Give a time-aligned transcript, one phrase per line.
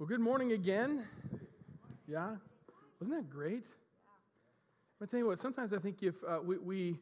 [0.00, 1.04] Well, good morning again.
[2.08, 2.36] Yeah?
[2.98, 3.66] Wasn't that great?
[5.02, 6.96] I tell you what, sometimes I think if uh, we, we,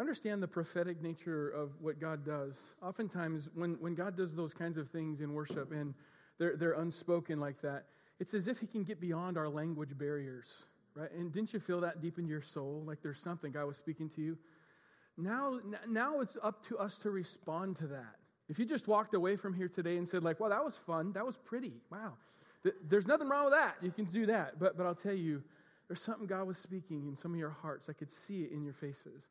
[0.00, 4.76] understand the prophetic nature of what God does, oftentimes when, when God does those kinds
[4.76, 5.94] of things in worship and
[6.38, 7.84] they're, they're unspoken like that,
[8.18, 10.64] it's as if He can get beyond our language barriers,
[10.96, 11.12] right?
[11.12, 12.82] And didn't you feel that deep in your soul?
[12.84, 14.36] Like there's something God was speaking to you?
[15.16, 18.16] Now, now it's up to us to respond to that.
[18.48, 21.12] If you just walked away from here today and said, like, well, that was fun,
[21.12, 22.14] that was pretty, wow.
[22.86, 23.76] There's nothing wrong with that.
[23.82, 24.58] You can do that.
[24.58, 25.42] But, but I'll tell you,
[25.88, 27.88] there's something God was speaking in some of your hearts.
[27.88, 29.30] I could see it in your faces.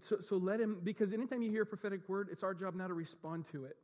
[0.00, 2.88] So, so let him, because anytime you hear a prophetic word, it's our job now
[2.88, 3.76] to respond to it,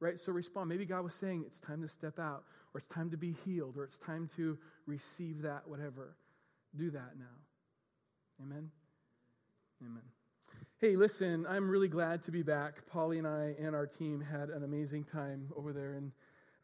[0.00, 0.18] right?
[0.18, 0.68] So respond.
[0.68, 3.76] Maybe God was saying it's time to step out, or it's time to be healed,
[3.78, 6.16] or it's time to receive that, whatever.
[6.76, 7.24] Do that now.
[8.42, 8.70] Amen?
[9.82, 10.02] Amen.
[10.82, 12.86] Hey, listen, I'm really glad to be back.
[12.86, 16.10] Polly and I and our team had an amazing time over there in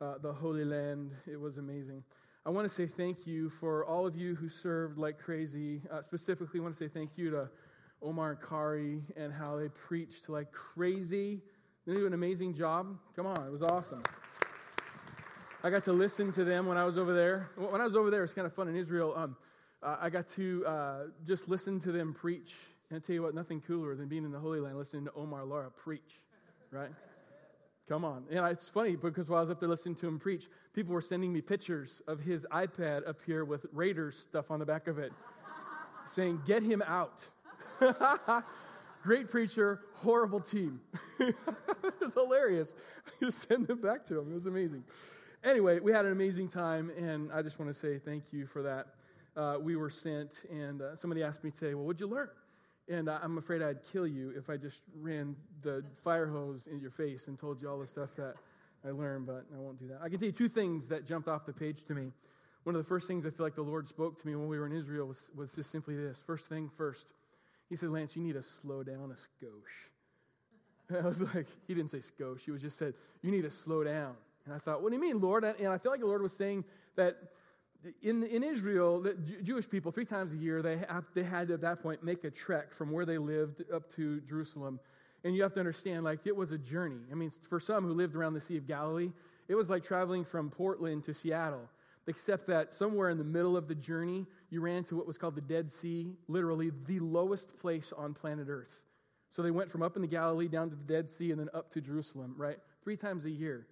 [0.01, 1.11] uh, the Holy Land.
[1.31, 2.03] It was amazing.
[2.47, 5.83] I want to say thank you for all of you who served like crazy.
[5.91, 7.51] Uh, specifically, I want to say thank you to
[8.01, 11.43] Omar and Kari and how they preached like crazy.
[11.87, 12.97] They do an amazing job.
[13.17, 14.03] Come on, it was awesome.
[15.63, 17.51] I got to listen to them when I was over there.
[17.57, 19.13] When I was over there, it's kind of fun in Israel.
[19.15, 19.37] Um,
[19.83, 22.55] uh, I got to uh, just listen to them preach
[22.91, 25.13] and I tell you what, nothing cooler than being in the Holy Land listening to
[25.15, 26.23] Omar Lara preach,
[26.71, 26.91] right?
[27.89, 28.25] Come on.
[28.31, 31.01] And it's funny because while I was up there listening to him preach, people were
[31.01, 34.99] sending me pictures of his iPad up here with Raiders stuff on the back of
[34.99, 35.13] it,
[36.07, 37.29] saying, Get him out.
[39.03, 40.81] Great preacher, horrible team.
[41.21, 41.35] it
[42.01, 42.75] was hilarious.
[43.07, 44.31] I just send them back to him.
[44.31, 44.83] It was amazing.
[45.45, 48.63] Anyway, we had an amazing time, and I just want to say thank you for
[48.63, 48.87] that.
[49.37, 52.31] Uh, we were sent, and uh, somebody asked me today, Well, what'd you learn?
[52.89, 56.93] And I'm afraid I'd kill you if I just ran the fire hose in your
[56.93, 58.35] face and told you all the stuff that
[58.87, 59.99] I learned, but I won't do that.
[60.03, 62.13] I can tell you two things that jumped off the page to me.
[62.63, 64.59] One of the first things I feel like the Lord spoke to me when we
[64.59, 66.23] were in Israel was, was just simply this.
[66.25, 67.13] First thing first,
[67.69, 69.89] He said, Lance, you need to slow down a skosh.
[70.89, 72.45] And I was like, He didn't say skosh.
[72.45, 74.15] He was just said, You need to slow down.
[74.45, 75.43] And I thought, What do you mean, Lord?
[75.43, 77.17] And I feel like the Lord was saying that
[78.03, 81.55] in, in Israel, the Jewish people, three times a year, they, have, they had to,
[81.55, 84.81] at that point, make a trek from where they lived up to Jerusalem.
[85.25, 87.01] And you have to understand, like, it was a journey.
[87.11, 89.13] I mean, for some who lived around the Sea of Galilee,
[89.49, 91.69] it was like traveling from Portland to Seattle,
[92.07, 95.35] except that somewhere in the middle of the journey, you ran to what was called
[95.35, 98.83] the Dead Sea, literally the lowest place on planet Earth.
[99.31, 101.49] So they went from up in the Galilee down to the Dead Sea and then
[101.53, 102.59] up to Jerusalem, right?
[102.83, 103.67] Three times a year.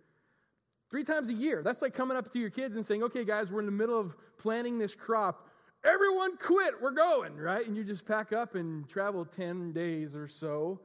[0.94, 1.60] Three times a year.
[1.60, 3.99] That's like coming up to your kids and saying, okay, guys, we're in the middle
[3.99, 5.49] of planting this crop.
[5.82, 6.75] Everyone quit.
[6.81, 7.66] We're going, right?
[7.66, 10.78] And you just pack up and travel 10 days or so.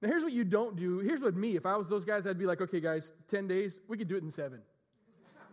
[0.00, 1.00] Now, here's what you don't do.
[1.00, 3.80] Here's what me, if I was those guys, I'd be like, okay, guys, 10 days,
[3.88, 4.60] we could do it in seven.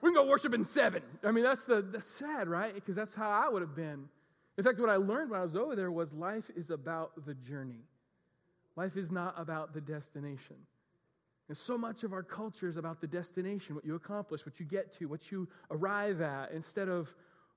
[0.00, 1.02] we can go worship in seven.
[1.22, 2.74] I mean, that's, the, that's sad, right?
[2.74, 4.08] Because that's how I would have been.
[4.56, 7.34] In fact, what I learned when I was over there was life is about the
[7.34, 7.84] journey.
[8.74, 10.56] Life is not about the destination.
[11.48, 14.66] And so much of our culture is about the destination, what you accomplish, what you
[14.66, 17.14] get to, what you arrive at, instead of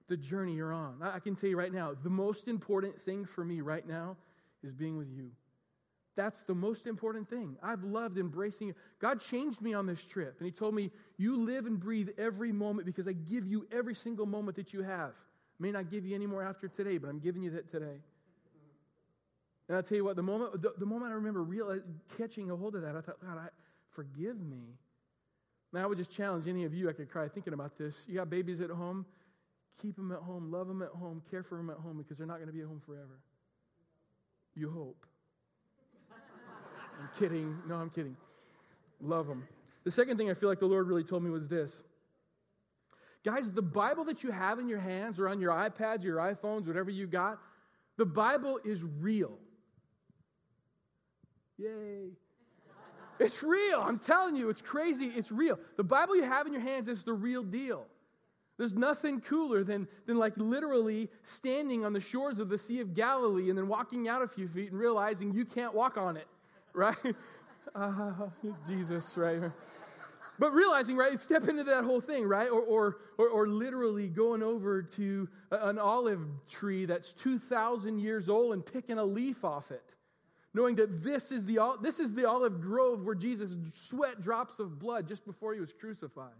[0.07, 0.97] the journey you're on.
[1.01, 4.17] I can tell you right now, the most important thing for me right now
[4.63, 5.31] is being with you.
[6.15, 7.55] That's the most important thing.
[7.63, 8.75] I've loved embracing you.
[8.99, 12.51] God changed me on this trip, and He told me, You live and breathe every
[12.51, 15.11] moment because I give you every single moment that you have.
[15.11, 18.01] I may not give you any more after today, but I'm giving you that today.
[19.69, 21.79] And I'll tell you what, the moment, the, the moment I remember real,
[22.17, 23.47] catching a hold of that, I thought, God, I,
[23.91, 24.77] forgive me.
[25.71, 28.05] Now, I would just challenge any of you, I could cry thinking about this.
[28.07, 29.05] You got babies at home,
[29.81, 32.27] keep them at home, love them at home, care for them at home because they're
[32.27, 33.19] not going to be at home forever.
[34.55, 35.05] You hope.
[36.11, 37.57] I'm kidding.
[37.67, 38.17] No, I'm kidding.
[38.99, 39.47] Love them.
[39.83, 41.83] The second thing I feel like the Lord really told me was this.
[43.23, 46.67] Guys, the Bible that you have in your hands or on your iPads, your iPhones,
[46.67, 47.39] whatever you got,
[47.97, 49.37] the Bible is real.
[51.57, 52.11] Yay.
[53.19, 53.81] It's real.
[53.81, 55.07] I'm telling you, it's crazy.
[55.07, 55.59] It's real.
[55.75, 57.85] The Bible you have in your hands is the real deal.
[58.57, 62.93] There's nothing cooler than, than like literally standing on the shores of the Sea of
[62.93, 66.27] Galilee and then walking out a few feet and realizing you can't walk on it,
[66.73, 66.95] right?
[67.75, 68.11] Uh,
[68.67, 69.51] Jesus, right?
[70.39, 72.49] But realizing, right, step into that whole thing, right?
[72.49, 78.53] Or, or, or, or literally going over to an olive tree that's 2,000 years old
[78.53, 79.95] and picking a leaf off it
[80.53, 84.79] knowing that this is, the, this is the olive grove where Jesus sweat drops of
[84.79, 86.33] blood just before he was crucified.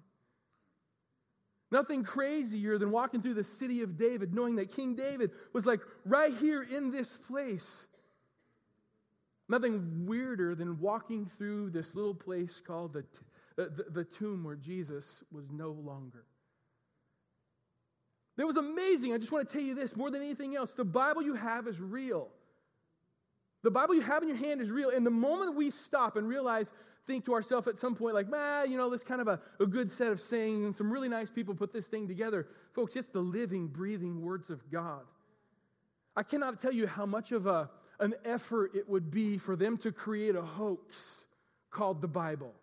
[1.72, 5.82] Nothing crazier than walking through the city of David, knowing that King David was like
[6.04, 7.88] right here in this place.
[9.48, 13.06] Nothing weirder than walking through this little place called the,
[13.56, 16.26] the, the tomb where Jesus was no longer.
[18.38, 19.14] That was amazing.
[19.14, 21.68] I just want to tell you this more than anything else the Bible you have
[21.68, 22.30] is real.
[23.64, 24.90] The Bible you have in your hand is real.
[24.90, 26.72] And the moment we stop and realize,
[27.06, 29.66] think to ourselves at some point, like, man, you know, this kind of a, a
[29.66, 32.48] good set of sayings, and some really nice people put this thing together.
[32.74, 35.02] Folks, it's the living, breathing words of God.
[36.16, 37.70] I cannot tell you how much of a,
[38.00, 41.26] an effort it would be for them to create a hoax
[41.70, 42.54] called the Bible.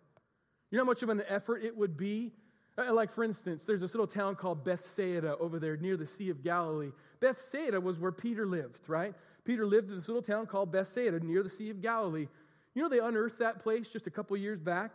[0.71, 2.31] You know how much of an effort it would be?
[2.77, 6.29] Uh, like, for instance, there's this little town called Bethsaida over there near the Sea
[6.29, 6.91] of Galilee.
[7.19, 9.13] Bethsaida was where Peter lived, right?
[9.47, 12.27] Peter lived in this little town called Bethsaida near the Sea of Galilee.
[12.75, 14.91] You know, they unearthed that place just a couple years back.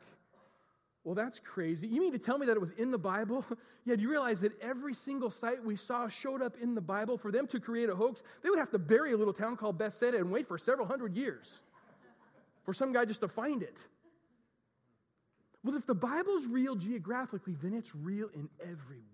[1.04, 1.88] Well, that's crazy.
[1.88, 3.46] You mean to tell me that it was in the Bible?
[3.86, 7.16] yeah, do you realize that every single site we saw showed up in the Bible?
[7.16, 9.78] For them to create a hoax, they would have to bury a little town called
[9.78, 11.62] Bethsaida and wait for several hundred years
[12.64, 13.88] for some guy just to find it.
[15.64, 19.11] Well, if the Bible's real geographically, then it's real in every way.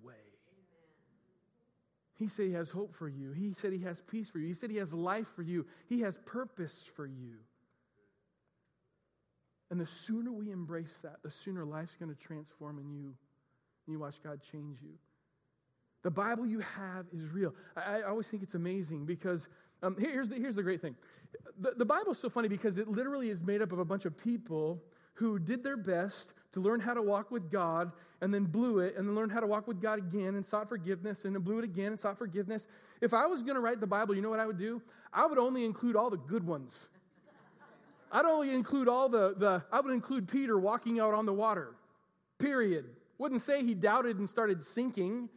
[2.19, 3.33] He said he has hope for you.
[3.33, 4.49] He said he has peace for you.
[4.49, 5.67] He said he has life for you.
[5.89, 7.37] He has purpose for you.
[9.71, 13.15] And the sooner we embrace that, the sooner life's going to transform in you.
[13.87, 14.95] And you watch God change you.
[16.03, 17.55] The Bible you have is real.
[17.77, 19.49] I, I always think it's amazing because
[19.83, 20.97] um, here's, the, here's the great thing
[21.59, 24.17] the, the Bible's so funny because it literally is made up of a bunch of
[24.17, 24.83] people
[25.15, 28.97] who did their best to learn how to walk with God and then blew it
[28.97, 31.59] and then learned how to walk with God again and sought forgiveness and then blew
[31.59, 32.67] it again and sought forgiveness.
[33.01, 34.83] If I was going to write the Bible, you know what I would do?
[35.13, 36.89] I would only include all the good ones.
[38.11, 41.75] I'd only include all the, the I would include Peter walking out on the water,
[42.39, 42.87] period.
[43.19, 45.29] Wouldn't say he doubted and started sinking,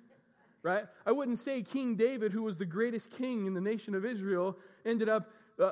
[0.64, 0.86] right?
[1.06, 4.57] I wouldn't say King David, who was the greatest king in the nation of Israel,
[4.86, 5.30] ended up
[5.60, 5.72] uh,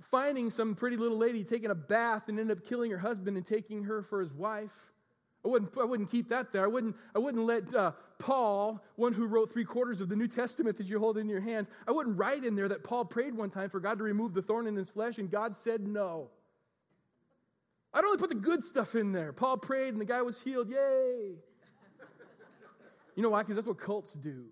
[0.00, 3.44] finding some pretty little lady taking a bath and ended up killing her husband and
[3.44, 4.92] taking her for his wife.
[5.44, 6.64] I wouldn't, I wouldn't keep that there.
[6.64, 10.26] I wouldn't, I wouldn't let uh, Paul, one who wrote three quarters of the New
[10.26, 13.34] Testament that you hold in your hands, I wouldn't write in there that Paul prayed
[13.34, 16.30] one time for God to remove the thorn in his flesh and God said no.
[17.94, 19.32] I'd only put the good stuff in there.
[19.32, 20.70] Paul prayed and the guy was healed.
[20.70, 21.36] Yay.
[23.16, 23.42] You know why?
[23.42, 24.46] Because that's what cults do.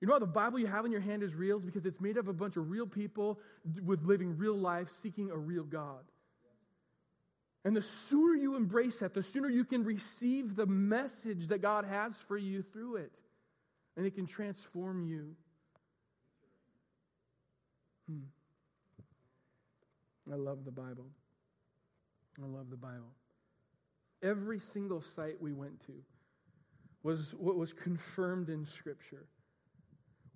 [0.00, 1.56] You know how the Bible you have in your hand is real?
[1.56, 3.40] It's because it's made of a bunch of real people
[3.82, 6.04] with living real life, seeking a real God.
[7.64, 11.84] And the sooner you embrace that, the sooner you can receive the message that God
[11.84, 13.12] has for you through it.
[13.96, 15.34] And it can transform you.
[18.08, 18.26] Hmm.
[20.30, 21.06] I love the Bible.
[22.40, 23.14] I love the Bible.
[24.22, 25.92] Every single site we went to
[27.02, 29.26] was what was confirmed in Scripture.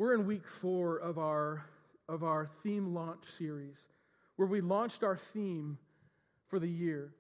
[0.01, 1.67] We're in week four of our,
[2.09, 3.91] of our theme launch series,
[4.37, 5.77] where we launched our theme
[6.49, 7.13] for the year.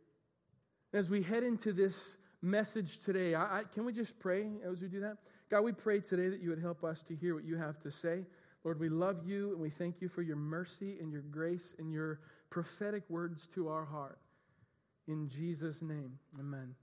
[0.94, 4.88] As we head into this message today, I, I, can we just pray as we
[4.88, 5.18] do that?
[5.50, 7.90] God, we pray today that you would help us to hear what you have to
[7.90, 8.24] say.
[8.64, 11.92] Lord, we love you and we thank you for your mercy and your grace and
[11.92, 14.20] your prophetic words to our heart.
[15.06, 16.76] In Jesus' name, amen.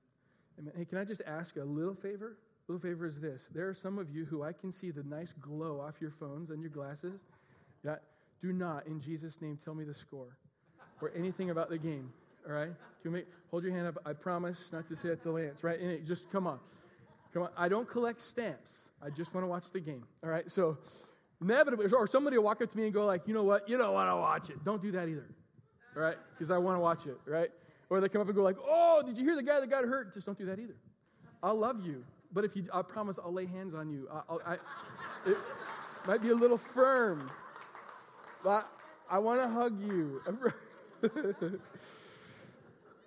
[0.60, 0.74] amen.
[0.78, 2.38] Hey, can I just ask a little favor?
[2.68, 3.50] Little favor is this.
[3.54, 6.50] There are some of you who I can see the nice glow off your phones
[6.50, 7.24] and your glasses.
[7.84, 7.96] Yeah,
[8.42, 10.38] do not, in Jesus' name, tell me the score
[11.02, 12.12] or anything about the game.
[12.48, 12.72] All right?
[13.02, 13.98] Can we hold your hand up?
[14.06, 15.80] I promise not to say it to Lance, right?
[15.80, 16.60] And just come on.
[17.34, 17.50] Come on.
[17.58, 18.90] I don't collect stamps.
[19.02, 20.04] I just want to watch the game.
[20.24, 20.50] All right?
[20.52, 20.78] So
[21.42, 23.70] inevitably, or somebody will walk up to me and go like, you know what?
[23.70, 24.64] You don't want to watch it.
[24.64, 25.28] Don't do that either.
[25.96, 26.18] All right?
[26.34, 27.50] Because I want to watch it, right?
[27.90, 29.86] Or they come up and go like, "Oh, did you hear the guy that got
[29.86, 30.76] hurt?" Just don't do that either.
[31.42, 34.08] I'll love you, but if you, I promise I'll lay hands on you.
[34.12, 34.54] I, I
[35.26, 35.38] it
[36.08, 37.30] might be a little firm,
[38.44, 38.70] but
[39.10, 40.22] I want to hug you.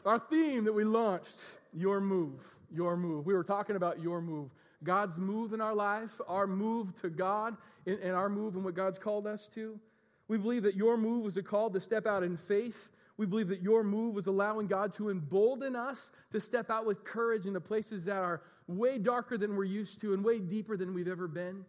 [0.07, 3.27] Our theme that we launched, your move, your move.
[3.27, 4.51] We were talking about your move.
[4.83, 8.99] God's move in our life, our move to God, and our move in what God's
[8.99, 9.79] called us to.
[10.27, 13.49] We believe that your move was a call to step out in faith we believe
[13.49, 17.61] that your move was allowing God to embolden us to step out with courage into
[17.61, 21.29] places that are way darker than we're used to and way deeper than we've ever
[21.29, 21.65] been.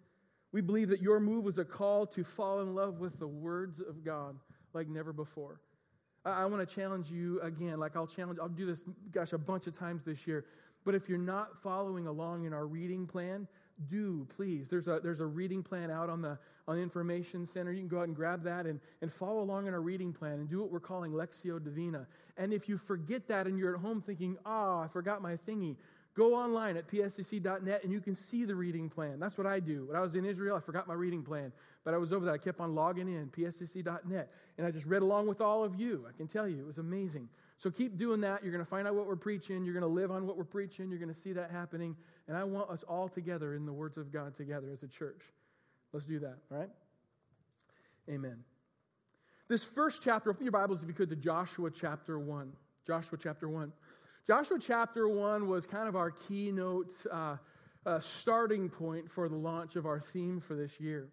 [0.51, 3.79] We believe that your move was a call to fall in love with the words
[3.79, 4.37] of God
[4.73, 5.61] like never before.
[6.25, 9.37] I, I want to challenge you again, like I'll challenge, I'll do this, gosh, a
[9.37, 10.45] bunch of times this year.
[10.83, 13.47] But if you're not following along in our reading plan,
[13.87, 14.69] do please.
[14.69, 17.71] There's a, there's a reading plan out on the, on Information Center.
[17.71, 20.33] You can go out and grab that and, and follow along in our reading plan
[20.33, 22.07] and do what we're calling Lectio Divina.
[22.37, 25.37] And if you forget that and you're at home thinking, ah, oh, I forgot my
[25.37, 25.77] thingy,
[26.13, 29.19] go online at pscc.net and you can see the reading plan.
[29.19, 29.85] That's what I do.
[29.85, 31.51] When I was in Israel, I forgot my reading plan,
[31.83, 32.33] but I was over there.
[32.33, 36.05] I kept on logging in, pscc.net, and I just read along with all of you.
[36.07, 37.29] I can tell you, it was amazing.
[37.57, 38.43] So keep doing that.
[38.43, 39.63] You're going to find out what we're preaching.
[39.63, 40.89] You're going to live on what we're preaching.
[40.89, 41.95] You're going to see that happening.
[42.27, 45.21] And I want us all together in the words of God together as a church.
[45.93, 46.69] Let's do that, all right?
[48.09, 48.43] Amen.
[49.47, 52.51] This first chapter, open your Bibles if you could to Joshua chapter 1.
[52.87, 53.71] Joshua chapter 1.
[54.27, 57.37] Joshua chapter 1 was kind of our keynote uh,
[57.85, 61.09] uh, starting point for the launch of our theme for this year.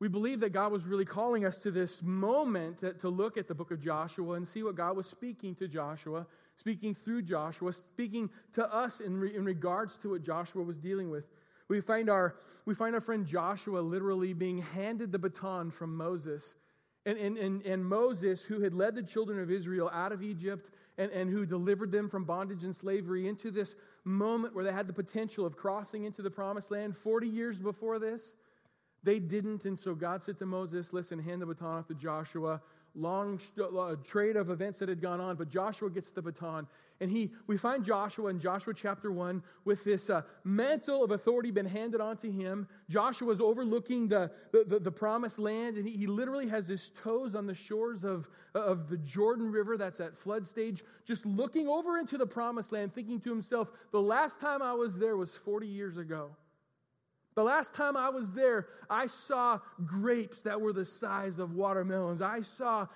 [0.00, 3.48] We believe that God was really calling us to this moment to, to look at
[3.48, 7.72] the book of Joshua and see what God was speaking to Joshua, speaking through Joshua,
[7.72, 11.28] speaking to us in, re, in regards to what Joshua was dealing with.
[11.68, 16.54] We find, our, we find our friend Joshua literally being handed the baton from Moses.
[17.04, 20.70] And, and, and, and Moses, who had led the children of Israel out of Egypt
[20.96, 24.86] and, and who delivered them from bondage and slavery into this moment where they had
[24.86, 28.36] the potential of crossing into the promised land 40 years before this,
[29.02, 32.62] they didn't, and so God said to Moses, Listen, hand the baton off to Joshua.
[32.94, 36.66] Long uh, trade of events that had gone on, but Joshua gets the baton.
[37.00, 41.50] And he, we find Joshua in Joshua chapter 1 with this uh, mantle of authority
[41.50, 42.68] been handed onto him.
[42.88, 46.90] Joshua is overlooking the, the, the, the promised land, and he, he, literally has his
[46.90, 51.66] toes on the shores of, of the Jordan River that's at flood stage, just looking
[51.66, 55.34] over into the promised land, thinking to himself, The last time I was there was
[55.36, 56.36] 40 years ago.
[57.34, 62.20] The last time I was there, I saw grapes that were the size of watermelons.
[62.20, 62.86] I saw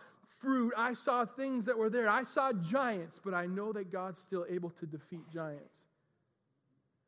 [0.41, 0.75] fruit.
[0.77, 2.09] I saw things that were there.
[2.09, 5.85] I saw giants, but I know that God's still able to defeat giants.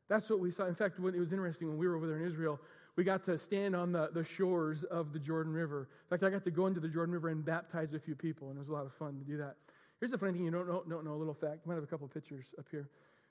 [0.07, 0.65] That's what we saw.
[0.65, 2.59] In fact, when, it was interesting when we were over there in Israel,
[2.95, 5.87] we got to stand on the, the shores of the Jordan River.
[6.05, 8.49] In fact, I got to go into the Jordan River and baptize a few people,
[8.49, 9.55] and it was a lot of fun to do that.
[9.99, 11.59] Here's the funny thing you don't know, don't know a little fact.
[11.65, 12.89] We might have a couple pictures up here.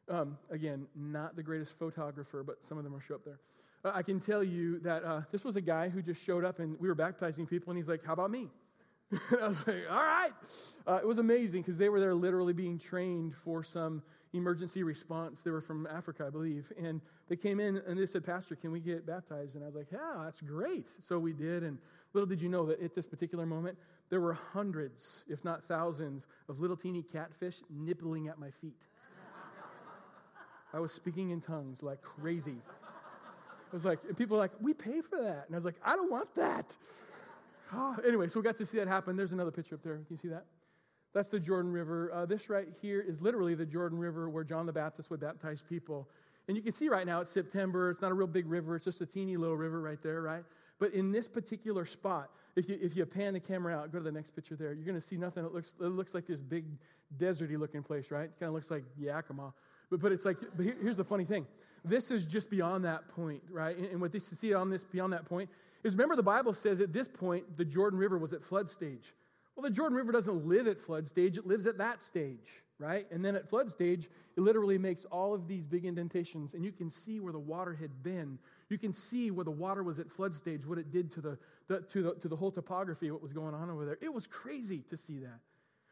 [0.08, 3.40] Um, again, not the greatest photographer, but some of them will show up there.
[3.84, 6.58] Uh, I can tell you that uh, this was a guy who just showed up
[6.58, 8.48] and we were baptizing people, and he's like, How about me?
[9.40, 10.32] I was like, All right.
[10.86, 15.42] Uh, it was amazing because they were there literally being trained for some emergency response.
[15.42, 16.72] They were from Africa, I believe.
[16.78, 19.54] And they came in and they said, Pastor, can we get baptized?
[19.54, 20.86] And I was like, Yeah, that's great.
[21.02, 21.62] So we did.
[21.62, 21.78] And
[22.12, 23.78] little did you know that at this particular moment,
[24.10, 28.86] there were hundreds, if not thousands, of little teeny catfish nibbling at my feet.
[30.74, 32.56] I was speaking in tongues like crazy.
[33.70, 35.44] I was like, and people were like, we pay for that.
[35.46, 36.76] And I was like, I don't want that.
[37.72, 39.16] Oh, anyway, so we got to see that happen.
[39.16, 39.96] There's another picture up there.
[39.96, 40.46] Can you see that?
[41.14, 42.12] That's the Jordan River.
[42.12, 45.62] Uh, this right here is literally the Jordan River where John the Baptist would baptize
[45.68, 46.08] people.
[46.46, 47.90] And you can see right now it's September.
[47.90, 48.76] It's not a real big river.
[48.76, 50.44] It's just a teeny little river right there, right?
[50.78, 54.04] But in this particular spot, if you, if you pan the camera out, go to
[54.04, 55.44] the next picture there, you're going to see nothing.
[55.44, 56.64] It looks, it looks like this big
[57.16, 58.30] deserty looking place, right?
[58.38, 59.52] Kind of looks like Yakima.
[59.90, 61.46] But, but it's like, but here, here's the funny thing
[61.84, 63.76] this is just beyond that point, right?
[63.76, 65.50] And, and what they see on this beyond that point
[65.84, 69.14] is remember the Bible says at this point the Jordan River was at flood stage.
[69.54, 73.06] Well, the Jordan River doesn't live at flood stage, it lives at that stage, right?
[73.10, 76.70] And then at flood stage, it literally makes all of these big indentations, and you
[76.70, 78.38] can see where the water had been.
[78.68, 81.38] You can see where the water was at flood stage, what it did to the,
[81.66, 83.98] the, to, the to the whole topography, what was going on over there.
[84.00, 85.40] It was crazy to see that.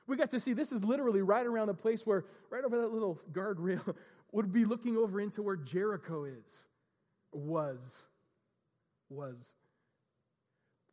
[0.06, 2.92] We got to see this is literally right around the place where, right over that
[2.92, 3.96] little guardrail,
[4.44, 6.68] would be looking over into where Jericho is,
[7.32, 8.06] was.
[9.08, 9.54] Was.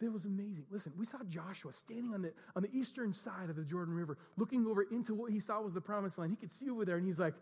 [0.01, 0.65] It was amazing.
[0.69, 4.17] Listen, we saw Joshua standing on the, on the eastern side of the Jordan River,
[4.37, 6.31] looking over into what he saw was the promised land.
[6.31, 7.33] He could see over there, and he's like,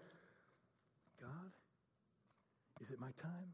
[1.20, 1.52] God,
[2.80, 3.54] is it my time?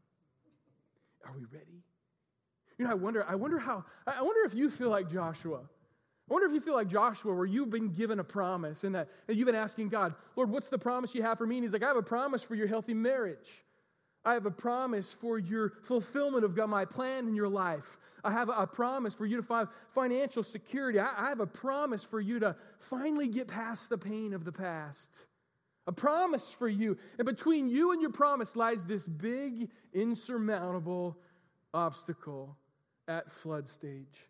[1.26, 1.82] Are we ready?
[2.78, 5.60] You know, I wonder, I wonder how, I wonder if you feel like Joshua.
[6.28, 9.08] I wonder if you feel like Joshua, where you've been given a promise and that
[9.28, 11.56] and you've been asking God, Lord, what's the promise you have for me?
[11.56, 13.64] And He's like, I have a promise for your healthy marriage.
[14.24, 17.96] I have a promise for your fulfillment of God, my plan in your life.
[18.22, 20.98] I have a promise for you to find financial security.
[20.98, 24.52] I, I have a promise for you to finally get past the pain of the
[24.52, 25.26] past.
[25.86, 26.98] A promise for you.
[27.18, 31.16] And between you and your promise lies this big, insurmountable
[31.72, 32.58] obstacle
[33.06, 34.28] at flood stage.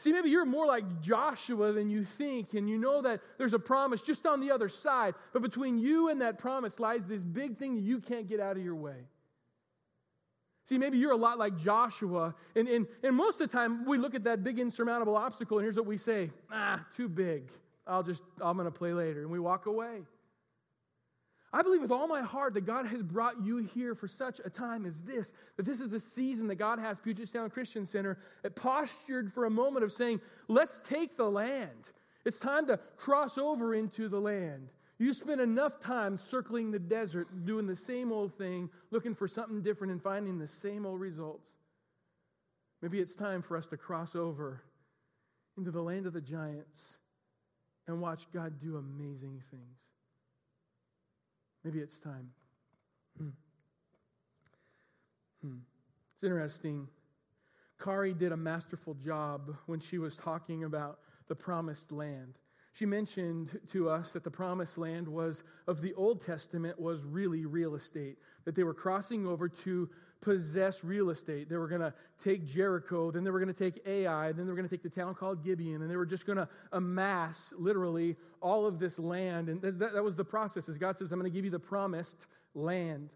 [0.00, 3.58] See, maybe you're more like Joshua than you think, and you know that there's a
[3.58, 7.58] promise just on the other side, but between you and that promise lies this big
[7.58, 8.96] thing that you can't get out of your way.
[10.64, 13.98] See, maybe you're a lot like Joshua, and, and, and most of the time we
[13.98, 17.50] look at that big insurmountable obstacle, and here's what we say ah, too big.
[17.86, 19.20] I'll just, I'm going to play later.
[19.20, 20.00] And we walk away.
[21.52, 24.50] I believe with all my heart that God has brought you here for such a
[24.50, 28.18] time as this, that this is a season that God has Puget Sound Christian Center
[28.54, 31.90] postured for a moment of saying, let's take the land.
[32.24, 34.68] It's time to cross over into the land.
[34.98, 39.62] You spend enough time circling the desert, doing the same old thing, looking for something
[39.62, 41.50] different and finding the same old results.
[42.80, 44.62] Maybe it's time for us to cross over
[45.56, 46.98] into the land of the giants
[47.88, 49.89] and watch God do amazing things.
[51.64, 52.30] Maybe it's time.
[53.18, 53.28] Hmm.
[55.42, 55.58] Hmm.
[56.14, 56.88] It's interesting.
[57.82, 60.98] Kari did a masterful job when she was talking about
[61.28, 62.38] the promised land.
[62.72, 67.44] She mentioned to us that the promised land was of the Old Testament was really
[67.44, 69.90] real estate, that they were crossing over to
[70.20, 71.48] possess real estate.
[71.48, 74.50] They were going to take Jericho, then they were going to take Ai, then they
[74.50, 77.54] were going to take the town called Gibeon, and they were just going to amass
[77.58, 79.48] literally all of this land.
[79.48, 80.68] And that, that was the process.
[80.68, 83.10] As God says, I'm going to give you the promised land.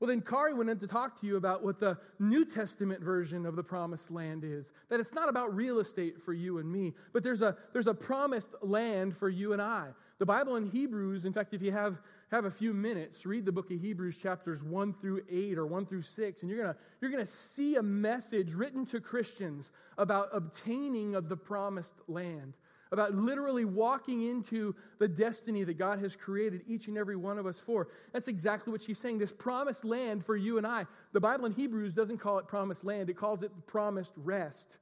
[0.00, 3.44] Well, then Kari went in to talk to you about what the New Testament version
[3.44, 4.72] of the promised land is.
[4.88, 7.92] That it's not about real estate for you and me, but there's a, there's a
[7.92, 9.88] promised land for you and I.
[10.20, 11.98] The Bible in Hebrews, in fact, if you have,
[12.30, 15.86] have a few minutes, read the book of Hebrews, chapters 1 through 8 or 1
[15.86, 20.28] through 6, and you're going you're going to see a message written to Christians about
[20.34, 22.52] obtaining of the promised land
[22.92, 27.46] about literally walking into the destiny that God has created each and every one of
[27.46, 27.86] us for.
[28.12, 29.18] That's exactly what she's saying.
[29.18, 30.86] This promised land for you and I.
[31.12, 34.78] The Bible in Hebrews doesn't call it promised land, it calls it promised rest.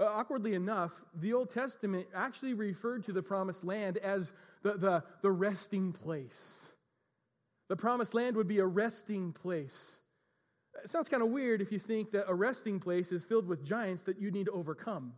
[0.00, 5.04] Uh, awkwardly enough, the Old Testament actually referred to the promised land as the, the,
[5.22, 6.72] the resting place.
[7.68, 10.00] The promised land would be a resting place.
[10.82, 13.64] It sounds kind of weird if you think that a resting place is filled with
[13.64, 15.14] giants that you need to overcome.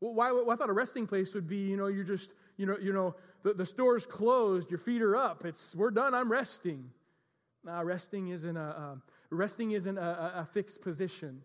[0.00, 2.66] Well, why, well, I thought a resting place would be, you know, you're just, you
[2.66, 6.30] know, you know, the, the store's closed, your feet are up, it's, we're done, I'm
[6.30, 6.90] resting.
[7.64, 8.98] Nah, resting isn't a,
[9.30, 11.42] resting isn't a, a fixed position.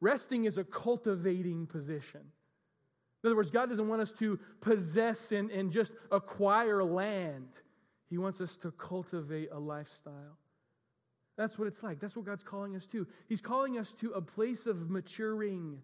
[0.00, 2.20] Resting is a cultivating position.
[3.24, 7.48] In other words, God doesn't want us to possess and, and just acquire land.
[8.08, 10.38] He wants us to cultivate a lifestyle.
[11.36, 11.98] That's what it's like.
[11.98, 13.08] That's what God's calling us to.
[13.28, 15.80] He's calling us to a place of maturing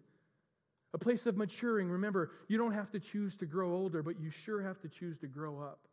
[0.93, 1.89] a place of maturing.
[1.89, 5.19] Remember, you don't have to choose to grow older, but you sure have to choose
[5.19, 5.87] to grow up.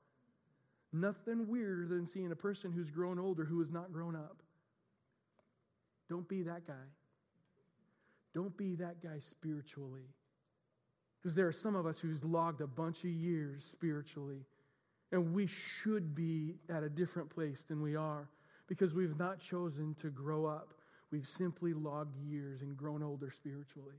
[0.92, 4.42] Nothing weirder than seeing a person who's grown older who has not grown up.
[6.08, 6.74] Don't be that guy.
[8.34, 10.08] Don't be that guy spiritually.
[11.20, 14.44] Because there are some of us who's logged a bunch of years spiritually,
[15.10, 18.28] and we should be at a different place than we are
[18.68, 20.74] because we've not chosen to grow up.
[21.10, 23.96] We've simply logged years and grown older spiritually.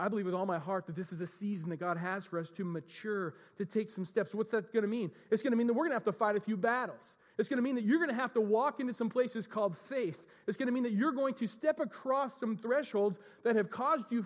[0.00, 2.38] I believe with all my heart that this is a season that God has for
[2.38, 4.34] us to mature, to take some steps.
[4.34, 5.10] What's that going to mean?
[5.30, 7.16] It's going to mean that we're going to have to fight a few battles.
[7.38, 9.76] It's going to mean that you're going to have to walk into some places called
[9.76, 10.26] faith.
[10.46, 14.06] It's going to mean that you're going to step across some thresholds that have caused
[14.10, 14.24] you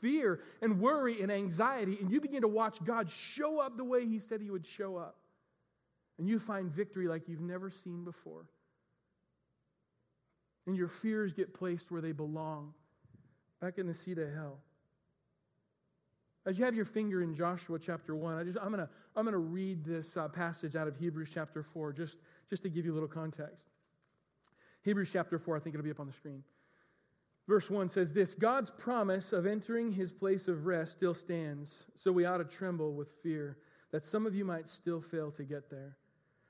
[0.00, 4.04] fear and worry and anxiety, and you begin to watch God show up the way
[4.04, 5.16] He said He would show up.
[6.18, 8.46] And you find victory like you've never seen before.
[10.66, 12.74] And your fears get placed where they belong,
[13.62, 14.58] back in the seat of hell.
[16.46, 19.24] As you have your finger in Joshua chapter 1, I just, I'm going to I'm
[19.24, 22.92] gonna read this uh, passage out of Hebrews chapter 4 just, just to give you
[22.92, 23.68] a little context.
[24.82, 26.44] Hebrews chapter 4, I think it'll be up on the screen.
[27.48, 32.12] Verse 1 says this God's promise of entering his place of rest still stands, so
[32.12, 33.56] we ought to tremble with fear
[33.90, 35.96] that some of you might still fail to get there.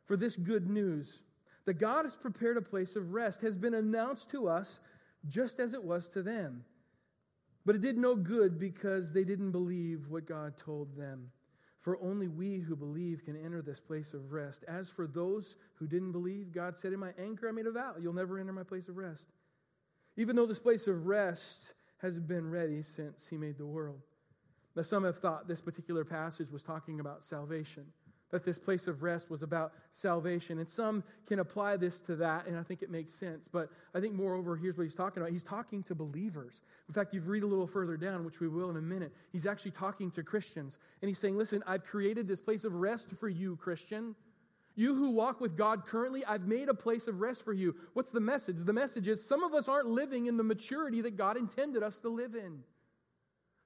[0.05, 1.23] For this good news,
[1.65, 4.81] that God has prepared a place of rest, has been announced to us
[5.27, 6.65] just as it was to them.
[7.67, 11.31] But it did no good because they didn't believe what God told them.
[11.81, 14.65] For only we who believe can enter this place of rest.
[14.67, 17.95] As for those who didn't believe, God said, In my anger, I made a vow,
[18.01, 19.29] you'll never enter my place of rest.
[20.17, 24.01] Even though this place of rest has been ready since He made the world.
[24.77, 27.87] Now, some have thought this particular passage was talking about salvation
[28.31, 30.59] that this place of rest was about salvation.
[30.59, 33.49] And some can apply this to that, and I think it makes sense.
[33.51, 35.33] But I think, moreover, here's what he's talking about.
[35.33, 36.63] He's talking to believers.
[36.89, 39.13] In fact, you read a little further down, which we will in a minute.
[39.33, 40.79] He's actually talking to Christians.
[41.03, 44.17] And he's saying, Listen, I've created this place of rest for you, Christian.
[44.75, 47.75] You who walk with God currently, I've made a place of rest for you.
[47.95, 48.59] What's the message?
[48.59, 52.01] The message is some of us aren't living in the maturity that God intended us
[52.01, 52.63] to live in.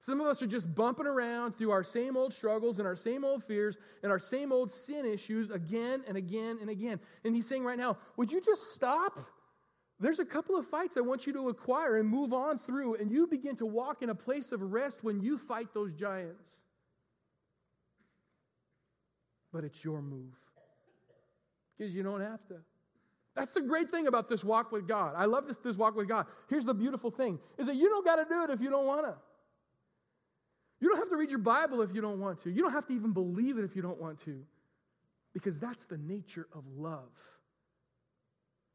[0.01, 3.23] Some of us are just bumping around through our same old struggles and our same
[3.23, 7.01] old fears and our same old sin issues again and again and again.
[7.23, 9.19] And he's saying right now, would you just stop?
[10.01, 13.11] There's a couple of fights I want you to acquire and move on through, and
[13.11, 16.51] you begin to walk in a place of rest when you fight those giants.
[19.53, 20.35] But it's your move
[21.77, 22.57] because you don't have to.
[23.37, 25.13] That's the great thing about this walk with God.
[25.15, 26.25] I love this, this walk with God.
[26.49, 28.87] Here's the beautiful thing is that you don't got to do it if you don't
[28.87, 29.15] want to.
[30.81, 32.51] You don't have to read your Bible if you don't want to.
[32.51, 34.45] You don't have to even believe it if you don't want to.
[35.33, 37.13] Because that's the nature of love.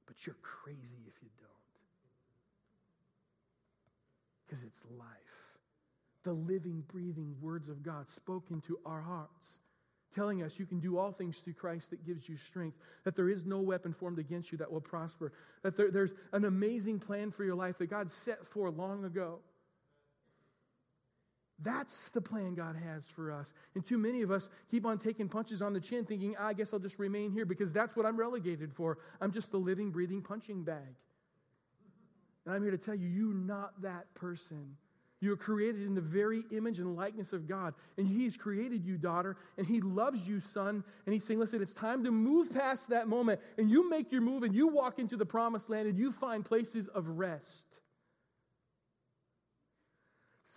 [0.05, 1.49] But you're crazy if you don't.
[4.45, 5.57] Because it's life.
[6.25, 9.59] the living, breathing words of God spoken to our hearts,
[10.13, 13.29] telling us you can do all things through Christ that gives you strength, that there
[13.29, 17.31] is no weapon formed against you that will prosper, that there, there's an amazing plan
[17.31, 19.39] for your life that God set for long ago.
[21.59, 23.53] That's the plan God has for us.
[23.75, 26.53] And too many of us keep on taking punches on the chin, thinking, ah, I
[26.53, 28.97] guess I'll just remain here because that's what I'm relegated for.
[29.21, 30.95] I'm just the living, breathing punching bag.
[32.45, 34.75] And I'm here to tell you, you're not that person.
[35.21, 37.73] You are created in the very image and likeness of God.
[37.97, 40.83] And He's created you, daughter, and He loves you, son.
[41.05, 43.39] And He's saying, listen, it's time to move past that moment.
[43.57, 46.43] And you make your move and you walk into the promised land and you find
[46.43, 47.65] places of rest.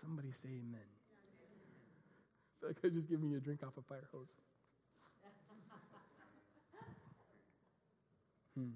[0.00, 0.80] Somebody say amen.
[2.84, 4.32] I just give me a drink off a fire hose.
[8.56, 8.70] Hmm.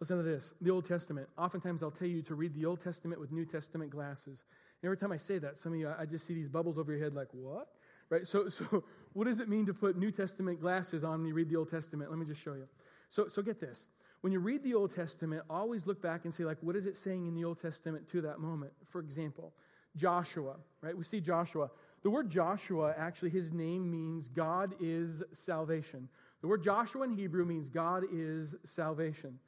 [0.00, 1.28] Listen to this the Old Testament.
[1.36, 4.44] Oftentimes I'll tell you to read the Old Testament with New Testament glasses.
[4.82, 6.92] And every time I say that, some of you, I just see these bubbles over
[6.92, 7.68] your head like, what?
[8.10, 8.26] Right?
[8.26, 11.48] So, so what does it mean to put New Testament glasses on when you read
[11.48, 12.10] the Old Testament?
[12.10, 12.68] Let me just show you.
[13.08, 13.86] So, so get this.
[14.20, 16.96] When you read the Old Testament, always look back and say, like, what is it
[16.96, 18.72] saying in the Old Testament to that moment?
[18.88, 19.52] For example,
[19.96, 20.96] Joshua, right?
[20.96, 21.70] We see Joshua.
[22.02, 26.08] The word Joshua, actually, his name means God is salvation.
[26.40, 29.38] The word Joshua in Hebrew means God is salvation.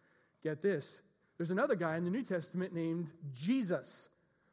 [0.42, 1.02] Get this.
[1.36, 4.08] There's another guy in the New Testament named Jesus,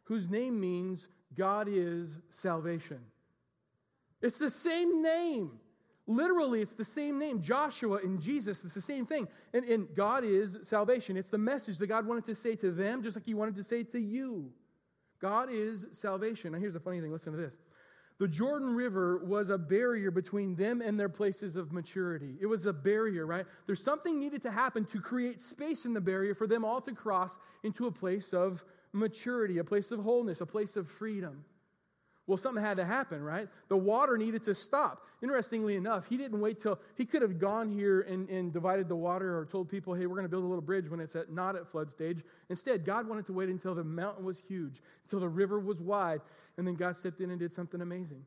[0.06, 3.00] whose name means God is salvation.
[4.22, 5.60] It's the same name.
[6.08, 7.42] Literally, it's the same name.
[7.42, 9.28] Joshua and Jesus, it's the same thing.
[9.54, 11.18] And, and God is salvation.
[11.18, 13.64] It's the message that God wanted to say to them, just like He wanted to
[13.64, 14.52] say to you.
[15.20, 16.54] God is salvation.
[16.54, 17.58] Now, here's the funny thing listen to this.
[18.20, 22.36] The Jordan River was a barrier between them and their places of maturity.
[22.42, 23.46] It was a barrier, right?
[23.68, 26.94] There's something needed to happen to create space in the barrier for them all to
[26.94, 31.46] cross into a place of maturity, a place of wholeness, a place of freedom.
[32.28, 33.48] Well, something had to happen, right?
[33.70, 35.06] The water needed to stop.
[35.24, 38.98] Interestingly enough, he didn't wait till he could have gone here and, and divided the
[38.98, 41.32] water or told people, hey, we're going to build a little bridge when it's at,
[41.32, 42.22] not at flood stage.
[42.50, 46.20] Instead, God wanted to wait until the mountain was huge, until the river was wide,
[46.58, 48.26] and then God stepped in and did something amazing.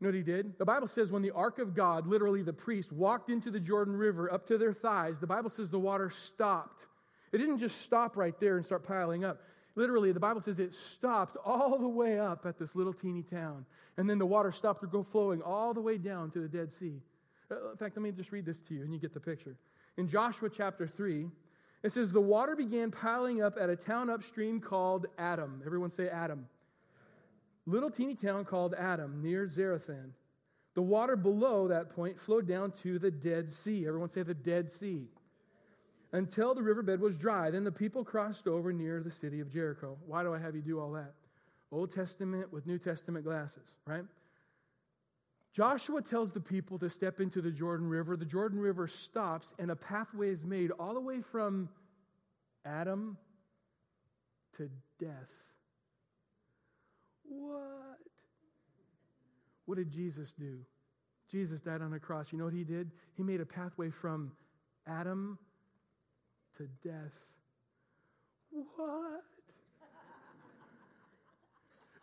[0.00, 0.58] You know what he did?
[0.58, 3.94] The Bible says when the ark of God, literally the priest, walked into the Jordan
[3.94, 6.86] River up to their thighs, the Bible says the water stopped.
[7.32, 9.40] It didn't just stop right there and start piling up.
[9.76, 13.66] Literally, the Bible says it stopped all the way up at this little teeny town.
[13.98, 16.72] And then the water stopped to go flowing all the way down to the Dead
[16.72, 17.02] Sea.
[17.50, 19.54] Uh, in fact, let me just read this to you and you get the picture.
[19.98, 21.28] In Joshua chapter 3,
[21.82, 25.62] it says, The water began piling up at a town upstream called Adam.
[25.64, 26.48] Everyone say Adam.
[27.66, 30.10] Little teeny town called Adam near Zarethan.
[30.74, 33.86] The water below that point flowed down to the Dead Sea.
[33.86, 35.08] Everyone say the Dead Sea
[36.12, 37.50] until the riverbed was dry.
[37.50, 39.98] Then the people crossed over near the city of Jericho.
[40.06, 41.14] Why do I have you do all that?
[41.72, 44.04] Old Testament with New Testament glasses, right?
[45.52, 48.16] Joshua tells the people to step into the Jordan River.
[48.16, 51.70] The Jordan River stops, and a pathway is made all the way from
[52.64, 53.16] Adam
[54.58, 55.54] to death.
[57.24, 57.98] What?
[59.64, 60.60] What did Jesus do?
[61.30, 62.32] Jesus died on a cross.
[62.32, 62.92] You know what he did?
[63.14, 64.32] He made a pathway from
[64.86, 65.38] Adam
[66.58, 67.34] to death.
[68.50, 69.22] What?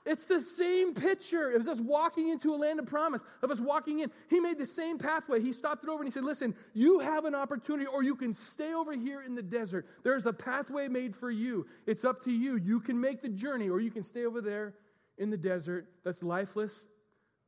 [0.05, 1.49] It's the same picture.
[1.51, 4.11] It was us walking into a land of promise, of us walking in.
[4.29, 5.39] He made the same pathway.
[5.39, 8.33] He stopped it over and he said, Listen, you have an opportunity, or you can
[8.33, 9.87] stay over here in the desert.
[10.03, 11.67] There's a pathway made for you.
[11.87, 12.57] It's up to you.
[12.57, 14.73] You can make the journey, or you can stay over there
[15.17, 16.89] in the desert that's lifeless,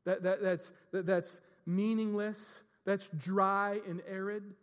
[0.05, 4.53] that, that, that's, that, that's meaningless, that's dry and arid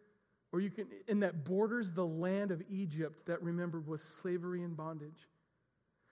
[0.53, 4.77] or you can, and that borders the land of Egypt that remember was slavery and
[4.77, 5.29] bondage.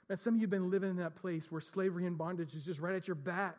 [0.09, 2.65] And some of you have been living in that place where slavery and bondage is
[2.65, 3.59] just right at your back.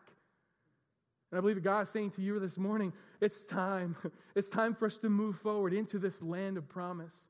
[1.32, 2.92] And I believe God is saying to you this morning,
[3.22, 3.96] it's time.
[4.36, 7.28] It's time for us to move forward into this land of promise.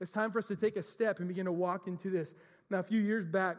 [0.00, 2.34] It's time for us to take a step and begin to walk into this.
[2.70, 3.56] Now, a few years back,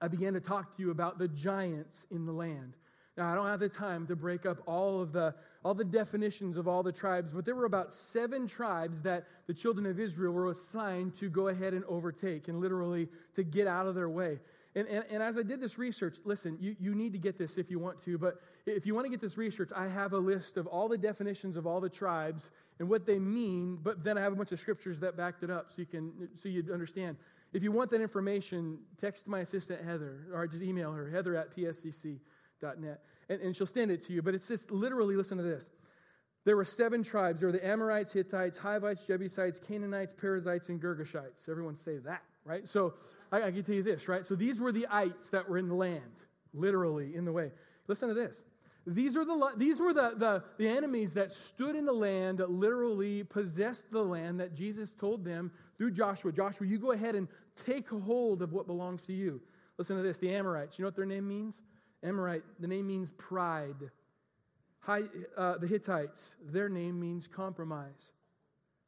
[0.00, 2.74] I began to talk to you about the giants in the land.
[3.18, 6.56] Now, I don't have the time to break up all of the, all the definitions
[6.56, 10.32] of all the tribes, but there were about seven tribes that the children of Israel
[10.32, 14.38] were assigned to go ahead and overtake and literally to get out of their way.
[14.76, 17.58] And, and, and as I did this research, listen, you, you need to get this
[17.58, 20.18] if you want to, but if you want to get this research, I have a
[20.18, 24.16] list of all the definitions of all the tribes and what they mean, but then
[24.16, 26.64] I have a bunch of scriptures that backed it up so you can so you
[26.72, 27.16] understand.
[27.52, 31.56] If you want that information, text my assistant Heather or just email her, heather at
[31.56, 32.20] pscc
[32.62, 33.00] net.
[33.28, 34.22] And, and she'll send it to you.
[34.22, 35.70] But it's just literally, listen to this.
[36.44, 37.40] There were seven tribes.
[37.40, 41.48] There were the Amorites, Hittites, Hivites, Jebusites, Canaanites, Perizzites, and Girgashites.
[41.48, 42.66] Everyone say that, right?
[42.66, 42.94] So
[43.30, 44.24] I, I can tell you this, right?
[44.24, 46.02] So these were the ites that were in the land,
[46.54, 47.52] literally in the way.
[47.86, 48.44] Listen to this.
[48.86, 52.50] These, are the, these were the, the, the enemies that stood in the land, that
[52.50, 56.32] literally possessed the land that Jesus told them through Joshua.
[56.32, 57.28] Joshua, you go ahead and
[57.66, 59.42] take hold of what belongs to you.
[59.76, 61.60] Listen to this the Amorites, you know what their name means?
[62.02, 63.90] Amorite, the name means pride.
[64.80, 65.02] High,
[65.36, 68.12] uh, the Hittites, their name means compromise.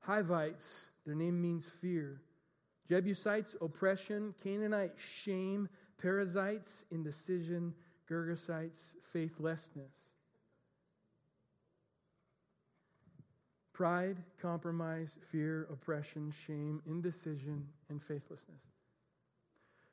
[0.01, 2.21] Hivites, their name means fear.
[2.89, 4.35] Jebusites, oppression.
[4.43, 5.69] Canaanite, shame.
[5.99, 7.75] Perizzites, indecision.
[8.09, 10.11] Girgashites, faithlessness.
[13.73, 18.67] Pride, compromise, fear, oppression, shame, indecision, and faithlessness.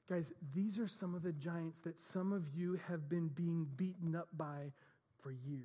[0.10, 4.16] Guys, these are some of the giants that some of you have been being beaten
[4.16, 4.72] up by
[5.22, 5.64] for years.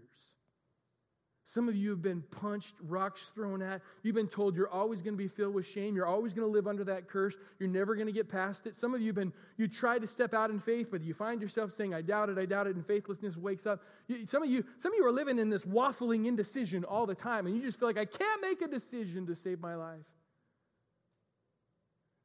[1.45, 3.83] Some of you have been punched, rocks thrown at.
[4.03, 5.95] You've been told you're always going to be filled with shame.
[5.95, 7.37] You're always going to live under that curse.
[7.59, 8.75] You're never going to get past it.
[8.75, 11.43] Some of you have been, you tried to step out in faith, but you find
[11.43, 13.83] yourself saying, I doubt it, I doubt it, and faithlessness wakes up.
[14.25, 17.47] Some of you, some of you are living in this waffling indecision all the time,
[17.47, 20.07] and you just feel like, I can't make a decision to save my life.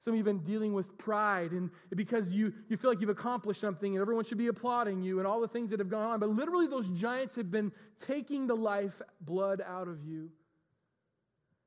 [0.07, 3.09] Some of you have been dealing with pride and because you, you feel like you've
[3.09, 6.11] accomplished something and everyone should be applauding you and all the things that have gone
[6.11, 6.21] on.
[6.21, 10.29] But literally, those giants have been taking the life blood out of you.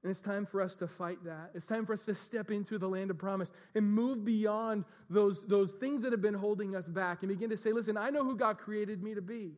[0.02, 1.50] And it's time for us to fight that.
[1.52, 5.46] It's time for us to step into the land of promise and move beyond those,
[5.46, 8.24] those things that have been holding us back and begin to say, listen, I know
[8.24, 9.52] who God created me to be.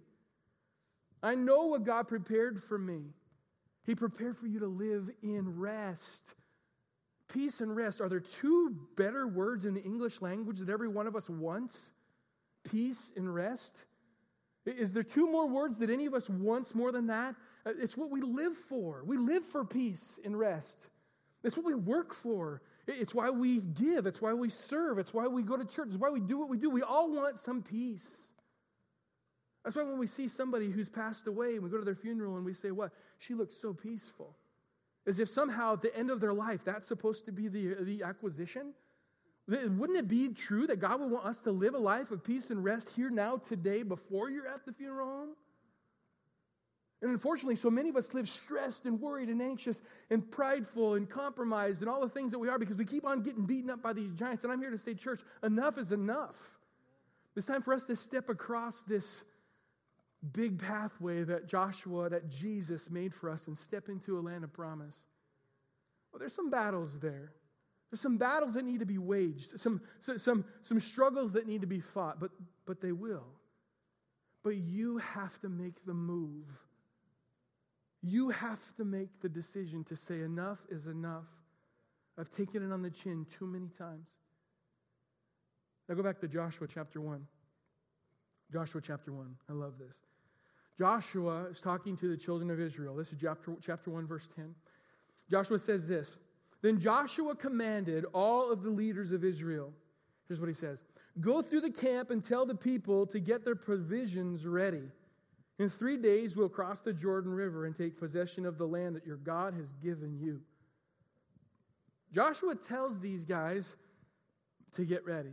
[1.22, 3.12] I know what God prepared for me.
[3.86, 6.34] He prepared for you to live in rest.
[7.32, 8.00] Peace and rest.
[8.00, 11.92] Are there two better words in the English language that every one of us wants?
[12.70, 13.76] Peace and rest?
[14.66, 17.34] Is there two more words that any of us wants more than that?
[17.66, 19.02] Uh, it's what we live for.
[19.04, 20.88] We live for peace and rest.
[21.42, 22.62] It's what we work for.
[22.86, 24.06] It's why we give.
[24.06, 24.98] It's why we serve.
[24.98, 25.88] It's why we go to church.
[25.88, 26.70] It's why we do what we do.
[26.70, 28.32] We all want some peace.
[29.64, 32.36] That's why when we see somebody who's passed away and we go to their funeral
[32.36, 32.92] and we say, What?
[33.18, 34.36] She looks so peaceful.
[35.06, 38.02] As if somehow at the end of their life, that's supposed to be the, the
[38.04, 38.72] acquisition.
[39.48, 42.50] Wouldn't it be true that God would want us to live a life of peace
[42.50, 45.28] and rest here now, today, before you're at the funeral home?
[47.02, 51.10] And unfortunately, so many of us live stressed and worried and anxious and prideful and
[51.10, 53.82] compromised and all the things that we are because we keep on getting beaten up
[53.82, 54.44] by these giants.
[54.44, 56.58] And I'm here to say, church, enough is enough.
[57.34, 59.24] It's time for us to step across this
[60.30, 64.52] big pathway that Joshua, that Jesus made for us and step into a land of
[64.52, 65.06] promise.
[66.12, 67.32] Well, there's some battles there.
[67.90, 71.66] There's some battles that need to be waged, some, some, some struggles that need to
[71.66, 72.30] be fought, but,
[72.64, 73.26] but they will.
[74.42, 76.46] But you have to make the move.
[78.00, 81.28] You have to make the decision to say, enough is enough.
[82.18, 84.08] I've taken it on the chin too many times.
[85.88, 87.26] Now go back to Joshua chapter 1.
[88.52, 89.36] Joshua chapter 1.
[89.48, 90.00] I love this.
[90.78, 92.94] Joshua is talking to the children of Israel.
[92.96, 94.54] This is chapter, chapter 1, verse 10.
[95.30, 96.18] Joshua says this
[96.62, 99.72] Then Joshua commanded all of the leaders of Israel.
[100.28, 100.82] Here's what he says
[101.20, 104.84] Go through the camp and tell the people to get their provisions ready.
[105.58, 109.06] In three days, we'll cross the Jordan River and take possession of the land that
[109.06, 110.40] your God has given you.
[112.12, 113.76] Joshua tells these guys
[114.72, 115.32] to get ready.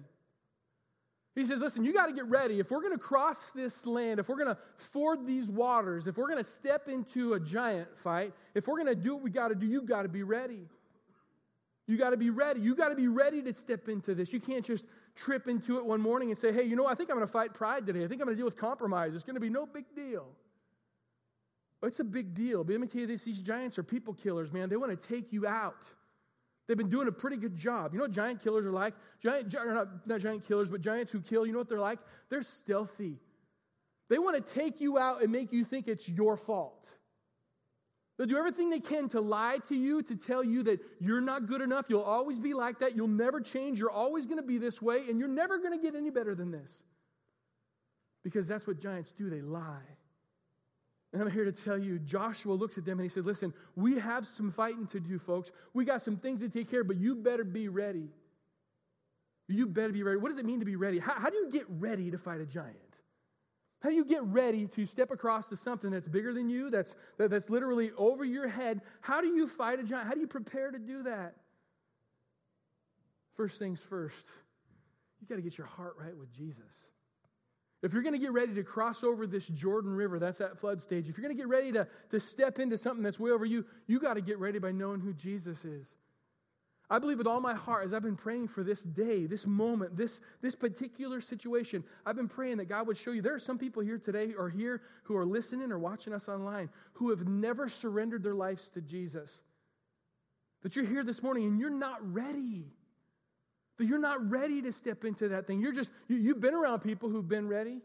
[1.39, 2.60] He says, Listen, you got to get ready.
[2.60, 6.17] If we're going to cross this land, if we're going to ford these waters, if
[6.17, 9.30] we're going to step into a giant fight, if we're going to do what we
[9.30, 10.67] got to do, you got to be ready.
[11.88, 12.60] You got to be ready.
[12.60, 14.34] You got to be ready to step into this.
[14.34, 14.84] You can't just
[15.15, 17.32] trip into it one morning and say, hey, you know, I think I'm going to
[17.32, 18.04] fight pride today.
[18.04, 19.15] I think I'm going to deal with compromise.
[19.15, 20.28] It's going to be no big deal.
[21.82, 22.65] It's a big deal.
[22.65, 24.67] But let me tell you this these giants are people killers, man.
[24.67, 25.86] They want to take you out.
[26.70, 27.94] They've been doing a pretty good job.
[27.94, 28.94] You know what giant killers are like?
[29.20, 31.98] Giant, not, not giant killers, but giants who kill, you know what they're like?
[32.30, 33.18] They're stealthy.
[34.08, 36.88] They want to take you out and make you think it's your fault.
[38.20, 41.48] They'll do everything they can to lie to you, to tell you that you're not
[41.48, 41.88] good enough.
[41.90, 42.96] You'll always be like that.
[42.96, 43.80] You'll never change.
[43.80, 46.36] You're always going to be this way, and you're never going to get any better
[46.36, 46.84] than this.
[48.24, 49.98] Because that's what giants do, they lie.
[51.12, 53.98] And I'm here to tell you, Joshua looks at them and he said, Listen, we
[53.98, 55.52] have some fighting to do, folks.
[55.74, 58.10] We got some things to take care of, but you better be ready.
[59.48, 60.17] You better be ready.
[60.17, 61.00] What does it mean to be ready?
[61.00, 62.78] How, how do you get ready to fight a giant?
[63.82, 66.95] How do you get ready to step across to something that's bigger than you, that's,
[67.17, 68.82] that, that's literally over your head?
[69.02, 70.08] How do you fight a giant?
[70.08, 71.36] How do you prepare to do that?
[73.34, 74.26] First things first,
[75.22, 76.91] you got to get your heart right with Jesus.
[77.82, 80.82] If you're going to get ready to cross over this Jordan River, that's that flood
[80.82, 81.08] stage.
[81.08, 83.65] If you're going to get ready to, to step into something that's way over you,
[83.88, 85.96] you got to get ready by knowing who Jesus is.
[86.92, 89.96] I believe with all my heart, as I've been praying for this day, this moment,
[89.96, 93.22] this, this particular situation, I've been praying that God would show you.
[93.22, 96.70] There are some people here today or here who are listening or watching us online
[96.94, 99.44] who have never surrendered their lives to Jesus.
[100.63, 102.74] That you're here this morning and you're not ready.
[103.88, 105.62] You're not ready to step into that thing.
[105.62, 107.80] You're just, you, you've been around people who've been ready.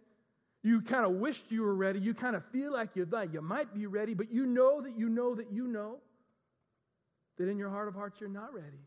[0.63, 2.01] You kind of wished you were ready.
[2.01, 4.97] You kind of feel like you're like you might be ready, but you know that
[4.97, 5.99] you know that you know
[7.37, 8.81] that in your heart of hearts you're not ready.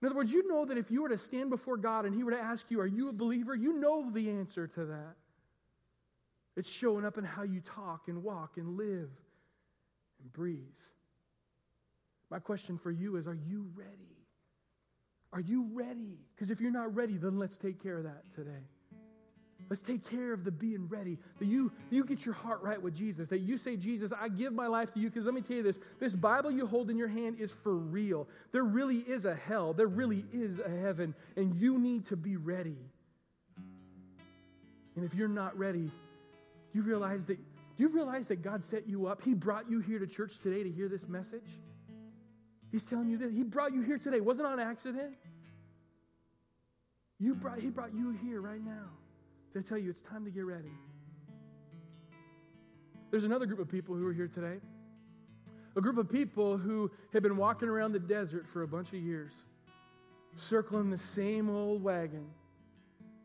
[0.00, 2.22] In other words, you know that if you were to stand before God and He
[2.22, 3.54] were to ask you, Are you a believer?
[3.54, 5.16] You know the answer to that.
[6.56, 9.10] It's showing up in how you talk and walk and live
[10.22, 10.58] and breathe.
[12.30, 14.15] My question for you is Are you ready?
[15.36, 16.16] Are you ready?
[16.34, 18.64] Because if you're not ready, then let's take care of that today.
[19.68, 21.18] Let's take care of the being ready.
[21.38, 23.28] That you, you get your heart right with Jesus.
[23.28, 25.10] That you say, Jesus, I give my life to you.
[25.10, 27.76] Because let me tell you this this Bible you hold in your hand is for
[27.76, 28.26] real.
[28.52, 32.38] There really is a hell, there really is a heaven, and you need to be
[32.38, 32.78] ready.
[34.94, 35.90] And if you're not ready,
[36.72, 37.38] you realize that
[37.76, 39.20] you realize that God set you up.
[39.20, 41.60] He brought you here to church today to hear this message.
[42.76, 44.20] He's telling you that He brought you here today.
[44.20, 45.14] Wasn't on accident.
[47.18, 48.90] You brought, he brought you here right now
[49.54, 50.74] to tell you it's time to get ready.
[53.10, 54.58] There's another group of people who are here today.
[55.74, 58.96] A group of people who have been walking around the desert for a bunch of
[58.96, 59.32] years,
[60.34, 62.26] circling the same old wagon,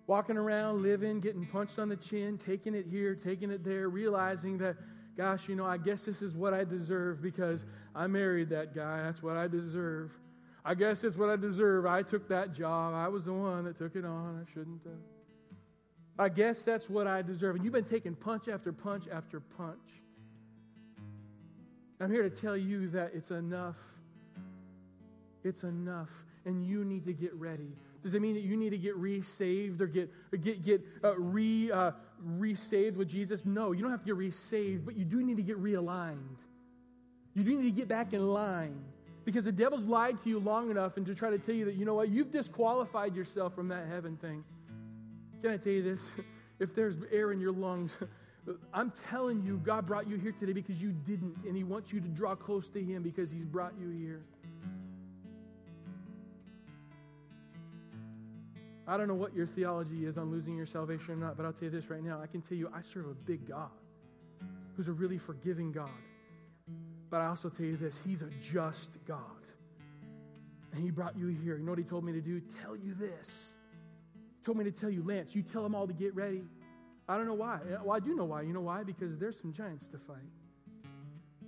[0.08, 4.60] walking around, living, getting punched on the chin, taking it here, taking it there, realizing
[4.60, 4.78] that,
[5.18, 9.04] gosh, you know, I guess this is what I deserve because I married that guy.
[9.04, 10.18] That's what I deserve.
[10.64, 11.86] I guess it's what I deserve.
[11.86, 12.94] I took that job.
[12.94, 14.46] I was the one that took it on.
[14.46, 14.94] I shouldn't have.
[16.20, 17.56] I guess that's what I deserve.
[17.56, 20.02] And you've been taking punch after punch after punch.
[22.00, 23.78] I'm here to tell you that it's enough.
[25.44, 26.26] It's enough.
[26.46, 27.76] And you need to get ready.
[28.04, 31.18] Does it mean that you need to get resaved or get, or get, get uh,
[31.18, 33.46] re, uh, resaved with Jesus?
[33.46, 36.38] No, you don't have to get resaved, but you do need to get realigned.
[37.34, 38.84] You do need to get back in line.
[39.24, 41.76] Because the devil's lied to you long enough and to try to tell you that,
[41.76, 44.44] you know what, you've disqualified yourself from that heaven thing.
[45.42, 46.16] Can I tell you this?
[46.60, 47.98] If there's air in your lungs,
[48.74, 52.00] I'm telling you, God brought you here today because you didn't, and He wants you
[52.00, 54.22] to draw close to Him because He's brought you here.
[58.88, 61.54] I don't know what your theology is on losing your salvation or not, but I'll
[61.54, 62.20] tell you this right now.
[62.22, 63.70] I can tell you, I serve a big God
[64.76, 65.90] who's a really forgiving God.
[67.10, 69.22] But I also tell you this He's a just God.
[70.74, 71.58] And He brought you here.
[71.58, 72.40] You know what He told me to do?
[72.40, 73.54] Tell you this
[74.44, 76.44] told me to tell you, Lance, you tell them all to get ready.
[77.08, 77.60] I don't know why.
[77.84, 78.42] Well, I do know why.
[78.42, 78.84] You know why?
[78.84, 80.18] Because there's some giants to fight.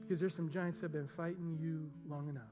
[0.02, 2.44] Because there's some giants that have been fighting you long enough.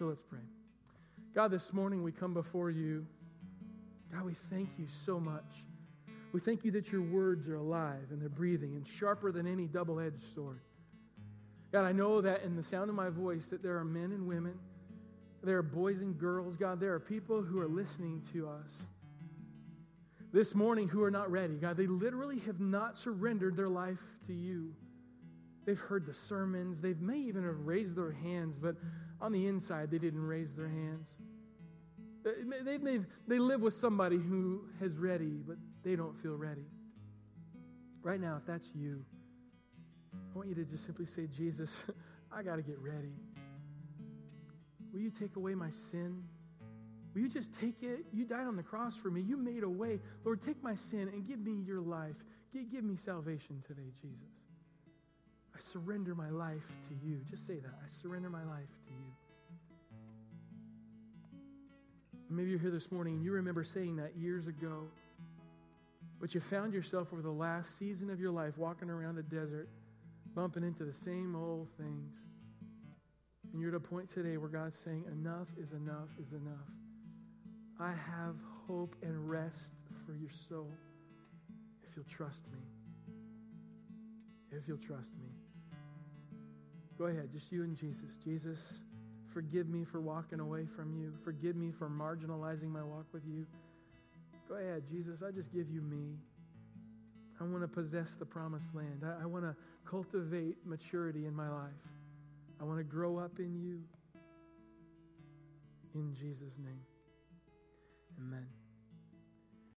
[0.00, 0.38] So let's pray.
[1.34, 3.04] God, this morning we come before you.
[4.10, 5.66] God, we thank you so much.
[6.32, 9.66] We thank you that your words are alive and they're breathing and sharper than any
[9.66, 10.62] double edged sword.
[11.70, 14.26] God, I know that in the sound of my voice that there are men and
[14.26, 14.58] women
[15.42, 16.80] there are boys and girls, God.
[16.80, 18.86] There are people who are listening to us
[20.32, 21.56] this morning who are not ready.
[21.56, 24.74] God, they literally have not surrendered their life to you.
[25.66, 28.76] They've heard the sermons, they may even have raised their hands, but
[29.20, 31.18] on the inside, they didn't raise their hands.
[32.22, 36.66] They, they, they live with somebody who is ready, but they don't feel ready.
[38.02, 39.04] Right now, if that's you,
[40.14, 41.84] I want you to just simply say, Jesus,
[42.32, 43.12] I got to get ready.
[44.92, 46.22] Will you take away my sin?
[47.14, 48.06] Will you just take it?
[48.12, 49.20] You died on the cross for me.
[49.20, 50.00] You made a way.
[50.24, 52.24] Lord, take my sin and give me your life.
[52.52, 54.28] Give, give me salvation today, Jesus.
[55.60, 57.20] I surrender my life to you.
[57.28, 57.74] Just say that.
[57.84, 59.12] I surrender my life to you.
[62.30, 64.84] Maybe you're here this morning and you remember saying that years ago,
[66.18, 69.68] but you found yourself over the last season of your life walking around a desert,
[70.34, 72.14] bumping into the same old things.
[73.52, 76.70] And you're at a point today where God's saying, enough is enough is enough.
[77.78, 79.74] I have hope and rest
[80.06, 80.72] for your soul
[81.82, 82.60] if you'll trust me.
[84.52, 85.29] If you'll trust me.
[87.00, 88.18] Go ahead, just you and Jesus.
[88.18, 88.82] Jesus,
[89.32, 91.14] forgive me for walking away from you.
[91.24, 93.46] Forgive me for marginalizing my walk with you.
[94.46, 96.18] Go ahead, Jesus, I just give you me.
[97.40, 99.02] I want to possess the promised land.
[99.02, 101.70] I, I want to cultivate maturity in my life.
[102.60, 103.82] I want to grow up in you.
[105.94, 106.82] In Jesus' name.
[108.20, 108.59] Amen.